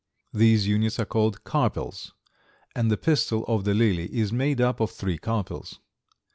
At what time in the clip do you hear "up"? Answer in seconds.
4.59-4.79